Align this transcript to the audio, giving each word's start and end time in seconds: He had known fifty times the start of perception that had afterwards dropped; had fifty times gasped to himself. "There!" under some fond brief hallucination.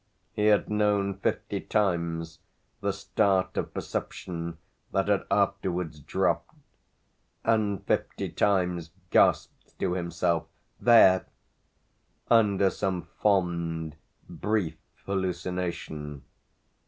He 0.33 0.47
had 0.47 0.67
known 0.67 1.13
fifty 1.19 1.59
times 1.61 2.39
the 2.79 2.91
start 2.91 3.55
of 3.55 3.71
perception 3.71 4.57
that 4.91 5.09
had 5.09 5.25
afterwards 5.29 5.99
dropped; 5.99 6.55
had 7.45 7.83
fifty 7.85 8.27
times 8.29 8.89
gasped 9.11 9.77
to 9.77 9.93
himself. 9.93 10.47
"There!" 10.79 11.27
under 12.31 12.71
some 12.71 13.03
fond 13.19 13.95
brief 14.27 14.79
hallucination. 15.05 16.23